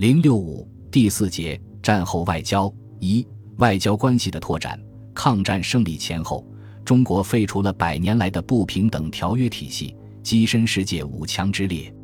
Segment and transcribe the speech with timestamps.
[0.00, 3.22] 零六五第四节战后外交一
[3.58, 4.80] 外交关系的拓展。
[5.12, 6.42] 抗战胜利前后，
[6.86, 9.94] 中国废除了百年来的不平等条约体系，
[10.24, 11.94] 跻身世界五强之列。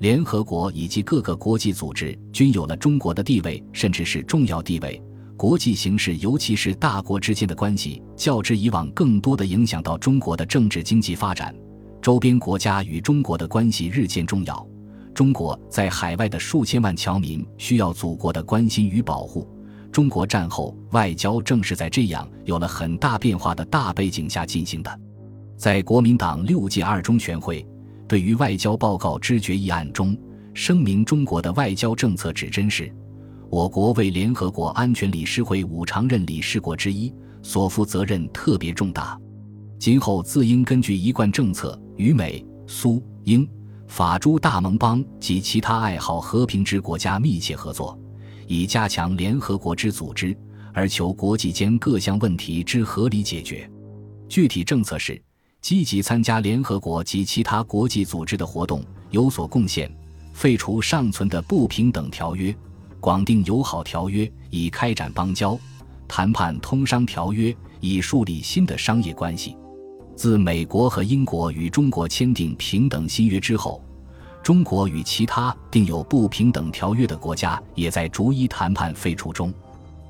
[0.00, 5.00] 联合国以及各个国际组织均有了中国的地位，甚至是重要地位。
[5.36, 11.54] 国际形势，尤其是大国之间的关系，较之以往更多的影响到中国的政治经济发展。
[12.02, 14.68] 周边国家与中国的关系日渐重要，
[15.16, 19.48] 中国在海外的数千万侨民需要祖国的关心与保护。
[19.90, 25.00] 中国战后外交正是在这样有了很大变化的大背景下进行的。
[25.56, 27.66] 在国民党六届二中全会。
[28.06, 30.14] 对于外交报告之决议案中，
[30.52, 32.92] 声明中国的外交政策指针是：
[33.48, 37.10] 我国为联合国安全理事会五常任理事国之一，
[37.42, 39.18] 所负责任特别重大。
[39.78, 43.48] 今后自应根据一贯政策，与美、苏、英、
[43.88, 47.98] 法诸大盟邦及其他爱好和平之国家密切合作，
[48.46, 50.36] 以加强联合国之组织，
[50.72, 53.70] 而求国际间各项问题之合理解决。
[54.28, 55.20] 具体政策是。
[55.62, 59.90] 积极参加联合国及其他国际组织的活动，有所贡献；
[60.32, 62.54] 废除尚存的不平等条约，
[63.00, 65.58] 广订友好条约，以开展邦交
[66.06, 69.56] 谈判；通商条约，以树立新的商业关系。
[70.16, 73.80] 自美国和英国与中国签订平等新约之后，
[74.42, 79.52] 中国与其他订有不平等条约的国家也在逐一谈判废除中。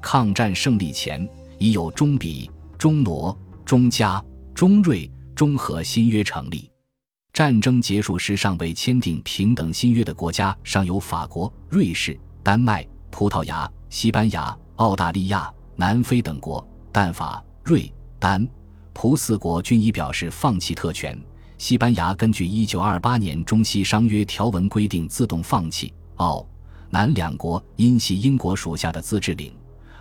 [0.00, 4.20] 抗战胜利前，已有中比、中挪、中加、
[4.54, 5.08] 中瑞。
[5.32, 6.70] 中和新约成立，
[7.32, 18.46] 战争结束时尚未签订平等新约的国家尚有法国、瑞士、丹麦、葡萄牙、西班牙、澳大利亚、南非等国，但法、瑞、丹、
[19.00, 21.18] 葡四国均已表示放弃特权。
[21.56, 25.90] 西班牙根据1928年中西商约条文规定自动放弃。
[26.16, 26.46] 澳、
[26.90, 29.54] 南两国因系英国属下的自治领。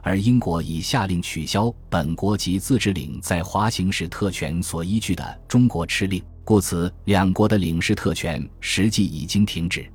[0.00, 9.86] 而英国已下令取消本国及自治领在华行使特权所依据的中国敕令，故此两国的领事特权实际已经停止。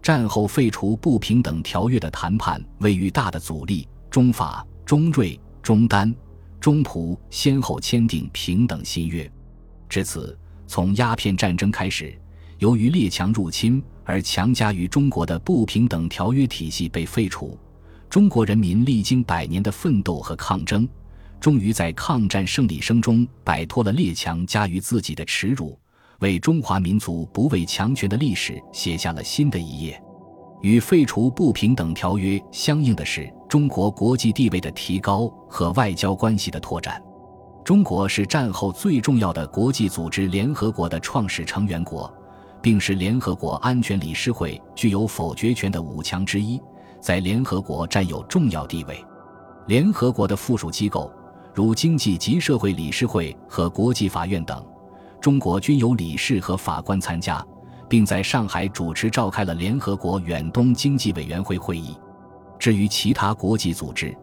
[0.00, 6.14] 战后废除不平等条约的谈判未遇大的阻力，中法、中瑞、中丹、
[6.60, 9.30] 中葡先后签订平等新约。
[9.88, 10.36] 至此，
[10.66, 12.18] 从鸦片战争开始，
[12.58, 17.58] 由于列强入侵而强加于中国的不平等条约体系被废除。
[18.08, 20.88] 中国人民历经百年的奋斗和抗争，
[21.40, 25.78] 终于在抗战胜利声中摆脱了列强加于自己的耻辱，
[26.20, 30.00] 为中华民族不畏强权的历史写下了新的一页。
[30.62, 37.02] 与废除不平等条约相应的是中国国际地位的提高和外交关系的拓展。
[37.64, 42.12] 中国是战后最重要的国际组织联合国的创始成员国，
[42.62, 46.60] 并是联合国安全理事会具有否决权的五强之一。
[47.00, 49.04] 在联合国占有重要地位，
[49.66, 51.12] 联合国的附属机构
[51.54, 54.64] 如经济及社会理事会和国际法院等，
[55.20, 57.44] 中国均有理事和法官参加，
[57.88, 61.96] 并在上海主持召开了联合国远东经济委员会会议。
[62.58, 64.16] 至于其他国际组织，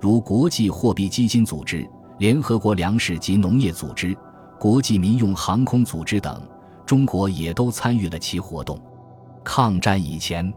[0.00, 1.88] 如国际货币基金组织、
[2.18, 4.16] 联合国粮食及农业组织、
[4.58, 6.40] 国际民用航空组织等，
[6.86, 8.80] 中国也都参与了其活动。
[9.42, 10.52] 抗战以前。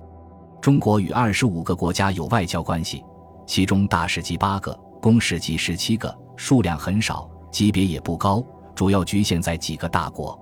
[0.61, 3.03] 中国与二十五个国家有外交关系，
[3.45, 8.41] 其中大使级八个，公使级十七个，数量很少，级别也不高，
[8.73, 10.39] 主要局限在几个大国。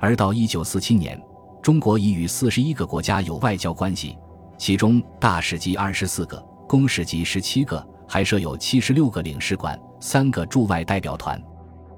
[0.00, 1.16] 而到一九四七年，
[1.62, 4.18] 中国已与四十一个国家有外交关系，
[4.58, 11.40] 其中大使级二十四个，公使级十七个，还设有七十六个领事馆，三个驻外代表团，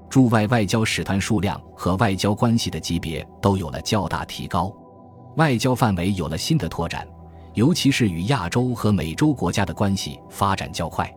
[0.07, 4.71] 驻外外交使团数量和外交关系的级别都有了较大提高，
[5.37, 7.07] 外交范围有了新的拓展。
[7.55, 11.09] 尤其是与亚洲和美洲国家的关系发展较快。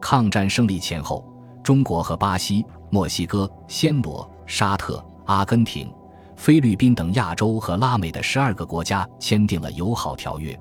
[0.00, 1.28] 抗战胜利前后，
[1.62, 5.92] 中国和巴西、墨西哥、暹罗、沙特、阿根廷、
[6.36, 10.58] 菲律宾等亚洲和拉美的十二个国家签订了友好条约。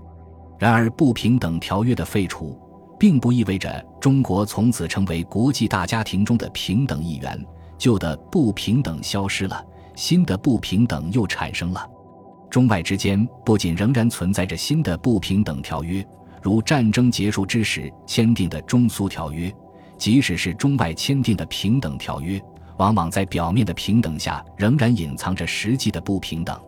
[0.60, 2.60] 然而，不平等条约的废除，
[3.00, 7.46] 并不意味着中国从此成为国际大家庭中的平等一员。
[7.80, 9.66] 旧的不平等消失了，
[9.96, 11.84] 新的不平等又产生了。
[12.48, 16.06] 中外之间不仅仍然存在着新的不平等条约，
[16.44, 19.50] 如战争结束之时签订的中苏条约；
[19.98, 22.40] 即使是中外签订的平等条约，
[22.82, 26.60] 往往在表面的平等下仍然隐藏着实际的不平等。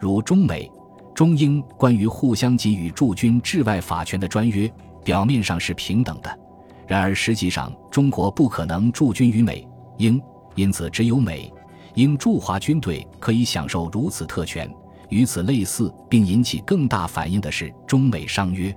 [0.00, 0.70] 如中美、
[1.14, 4.72] 中英关于互相给予驻军治外法权的专约，
[5.04, 6.38] 表面上是平等的，
[6.86, 9.68] 然而实际上中国不可能驻军于美、
[9.98, 10.18] 英，
[10.54, 11.52] 因此只有美、
[11.96, 14.72] 英驻华军队可以享受如此特权。
[15.10, 18.74] 与此类似并引起更大反应的是中美商约，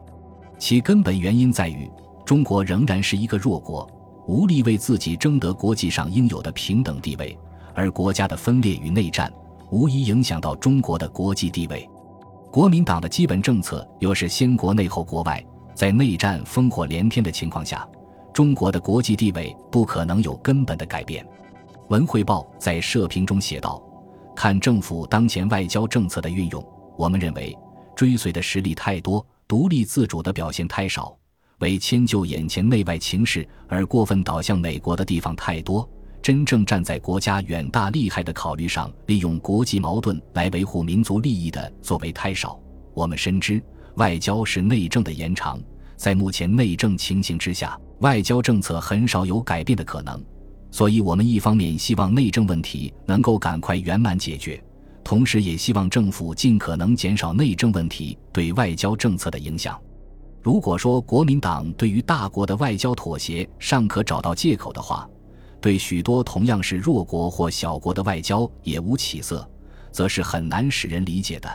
[0.59, 1.89] 其根本原因在于
[2.25, 3.89] 中国仍然是一个弱国，
[4.27, 7.37] 无力为自己争得国际上应有的平等地位，
[7.73, 9.31] 而国家的分裂与内战
[9.69, 11.87] 无疑影响到中国的国际地位。
[12.51, 15.43] 国民党的基本政策又是先国内后国外，
[15.73, 17.87] 在内战烽火连天的情况下，
[18.33, 21.25] 中国的国际地位不可能有根本的改变。
[21.89, 23.81] 文汇报在社评中写道。
[24.35, 26.61] 看政府当前外交政策的运用，
[26.97, 27.57] 我们认为
[27.95, 31.17] 追随的实力太多，独立自主的表现太少，
[31.59, 35.89] 为迁就眼前内外情势而过分倒向美国的地方太多，
[36.21, 42.59] 真正站在国家远大利害的考虑上，利用国际矛盾来维护民族利益的作为太少。
[42.93, 43.61] 我们深知，
[43.95, 45.59] 外交是内政的延长，
[45.95, 50.21] 在目前内政情形之下，外交政策很少有改变的可能。
[50.71, 54.61] 所以，我们一方面希望内政问题能够赶快圆满解决，
[55.05, 59.79] 同时也希望政府尽可能减少内政问题对外交政策的影响。
[60.45, 65.09] 如果说国民党对于大国的外交妥协尚可找到借口的话，
[65.59, 69.49] 对许多同样是弱国或小国的外交也无起色，
[69.91, 71.49] 则是很难使人理解的。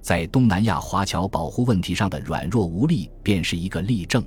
[0.00, 4.20] 在东南亚华侨保护问题上的软弱无力，便是一个例证。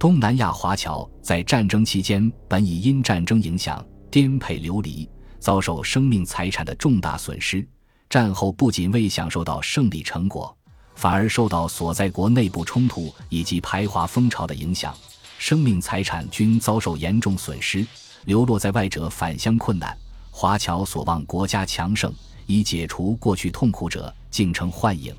[0.00, 5.08] 东南亚华侨在战争期间本已因战争影响颠沛流离，
[5.38, 7.64] 遭受生命财产的重大损失。
[8.10, 10.57] 战后不仅未享受到胜利成果，
[10.98, 14.92] 反而受到所在国内部冲突以及排华风潮的影响，
[15.38, 17.86] 生命财产均遭受严重损失。
[18.24, 19.96] 流落在外者返乡困难，
[20.32, 22.12] 华侨所望国家强盛，
[22.46, 25.14] 以解除过去痛苦者，竟成幻影。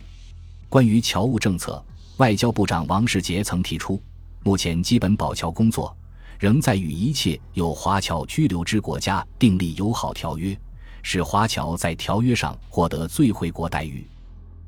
[0.67, 1.81] 关于侨务政策，
[2.17, 4.01] 外交部长王世杰曾提出。
[4.43, 5.95] 目前基本保侨工作
[6.37, 10.59] 仍在与一切有华侨居留之国家订立友好条约，
[11.01, 14.05] 使华侨在条约上获得最惠国待遇。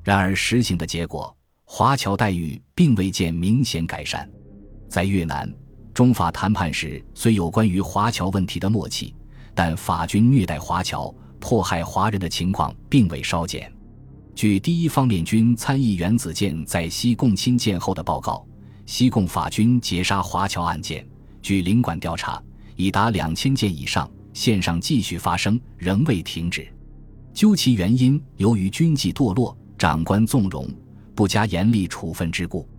[0.04, 4.28] 然而，实行的结果，华侨待遇并未见明显改善。
[4.90, 5.52] 在越南，
[5.94, 9.14] 中法谈判时虽有关于华侨问题的默契，
[9.54, 13.72] 但法军虐待华侨、迫害华人的情况并未稍减。
[14.34, 18.46] 据第一方面军参议员子健在西贡亲见后的报告。
[18.88, 21.08] 西贡法军劫杀华侨案件，
[21.42, 22.42] 据领馆调查，
[22.76, 26.68] 已达两千件以上，线上继续发生，仍未停止。
[27.34, 30.70] 究其原因，由于军纪堕落、长官纵容、
[31.16, 32.70] 不加严厉处分之故。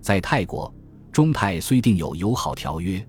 [0.00, 0.74] 在泰国，
[1.12, 3.00] 中泰虽订有友好条约，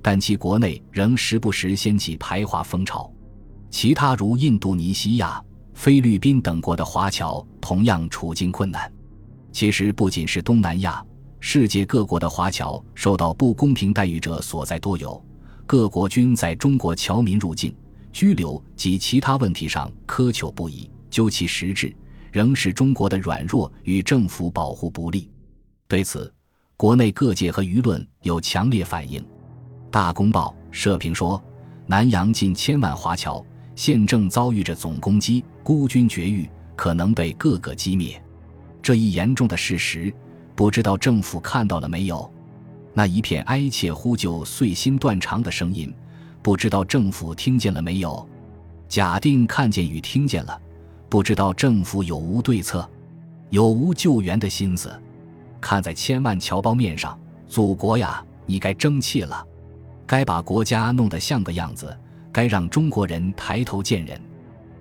[0.00, 3.12] 但其国内仍时不时掀起排华风潮。
[3.70, 5.42] 其他如印度尼西亚、
[5.74, 8.88] 菲律宾等国的华侨同样处境困难。
[9.50, 11.04] 其实，不仅是东南亚。
[11.40, 15.20] 世界各国的华侨受到不公平待遇者所在多有，
[15.66, 17.74] 各国均在中国侨民入境、
[18.12, 20.88] 居留及其他问题上苛求不已。
[21.10, 21.94] 究其实质，
[22.32, 25.30] 仍是中国的软弱与政府保护不力。
[25.86, 26.32] 对此，
[26.76, 29.24] 国内各界和舆论有强烈反应。
[29.90, 31.40] 大公报社评说
[31.86, 33.44] ：“南洋近千万华侨
[33.76, 38.20] 现正遭遇着总攻击，孤军绝域，可能被各个击灭。”
[38.82, 40.12] 这一严重的事实。
[40.54, 42.30] 不知道政府看到了没有？
[42.92, 45.92] 那一片哀切呼救、碎心断肠的声音，
[46.42, 48.28] 不知道政府听见了没有？
[48.86, 50.60] 假定看见与听见了，
[51.12, 52.88] 不知道政府有无对策，
[53.50, 54.90] 有无救援的心思？
[55.60, 59.46] 看在千万侨胞面上，祖国呀，你该争气了，
[60.06, 61.94] 该把国家弄得像个样子，
[62.32, 64.18] 该让中国人抬头见人。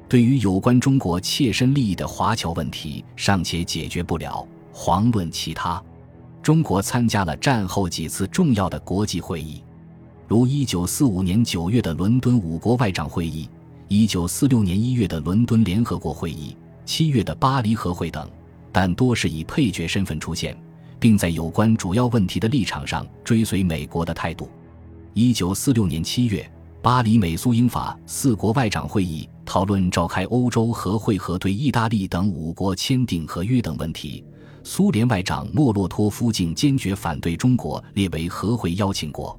[0.08, 4.48] 对于有关中国切身利益的华侨问题，尚且解决不了。
[4.74, 5.84] 遑论其他，
[6.42, 9.62] 中国参加了战后几次重要的国际会议，
[10.30, 13.50] 如1945年9月的伦敦五国外长会议
[13.92, 16.56] ，1946年1月的伦敦联合国会议
[16.86, 18.26] ，7月的巴黎和会等，
[18.72, 20.58] 但多是以配角身份出现，
[20.98, 24.50] 并在有关主要问题的立场上追随美国的态度。
[25.16, 26.50] 1946年7月，
[26.82, 34.24] 巴黎美苏英法四国外长会议讨论召开欧洲和会和对意大利等五国签订合约等问题。
[34.64, 39.38] 苏联外长莫洛托夫竟坚决反对中国列为和会邀请国。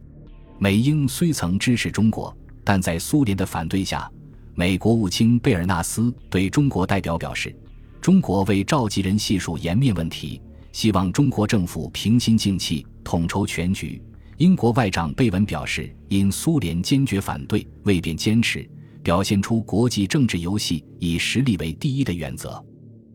[0.58, 4.10] 美英虽曾支持中国，但在苏联的反对下，
[4.54, 7.54] 美国务卿贝尔纳斯对中国代表表示
[8.00, 10.40] ：“中国为召集人系数颜面问题，
[10.72, 14.02] 希望中国政府平心静气，统筹全局。”
[14.36, 18.68] 英国外长贝文表示：“因苏联坚决反对，未便坚持，
[19.02, 22.62] 表现出国际政治游戏以实力为第一的原则。”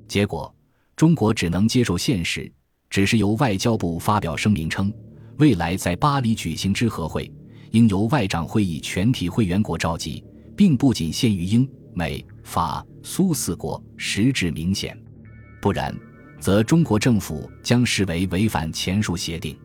[0.08, 0.54] 结果。
[0.96, 2.52] 中国只能接受现实，
[2.90, 4.92] 只是由外交部发表声明称，
[5.38, 7.32] 未来在巴黎举行之和会，
[7.70, 10.24] 应由外长会议全体会员国召集，
[10.58, 14.98] 并不仅限于英、美、法、苏四国，实质明显。
[15.62, 15.96] 不然，
[16.40, 19.56] 则中国政府将视为违反前述协定。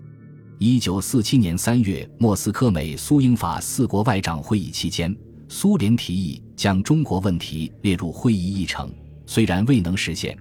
[0.59, 5.17] 一九四七年三月，莫斯科美苏英法四国外长会议期间，
[5.49, 8.93] 苏联提议将中国问题列入会议议程，
[9.25, 10.39] 虽然未能实现，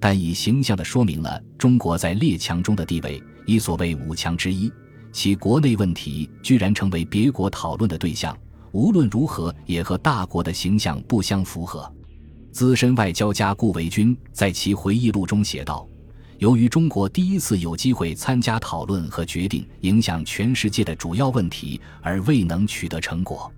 [0.00, 3.22] 但已形象地说明了中国在列强中的地位。
[3.46, 4.70] 以所谓五强之一，
[5.12, 8.36] 其国内问题居然成为别国讨论的对象，
[8.72, 11.90] 无论如何也和大国的形象不相符合。
[12.50, 15.88] 资深外交家顾维钧在其回忆录中写道
[16.38, 23.50] ：“由于中国第一次有机会参加讨论和决定影响全世界的主要问题，而未能取得成果，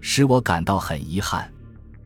[0.00, 1.50] 使我感到很遗憾。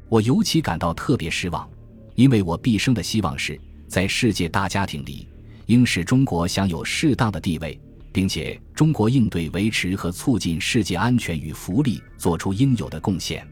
[0.08, 1.68] 我尤其感到特别失望，
[2.14, 5.28] 因为我毕生的希望是在世界大家庭里，
[5.66, 7.78] 应使中国享有适当的地位，
[8.12, 13.46] 并且中国应对维持和促进世界安全与福利做出应有的贡献。”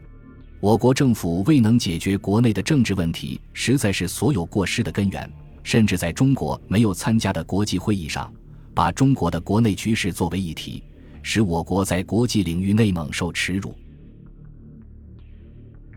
[0.61, 5.29] 我国政府未能解决国内的政治问题，实在是所有过失的根源。
[5.63, 8.33] 甚至在中国没有参加的国际会议上，
[8.73, 10.83] 把中国的国内局势作为议题，
[11.21, 13.73] 使我国在国际领域内蒙受耻辱。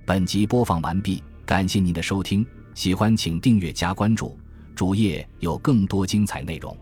[0.05, 2.45] 本集播放完毕，感谢您的收听，
[2.75, 4.39] 喜欢请订阅加关注，
[4.75, 6.77] 主页有更多精彩内容。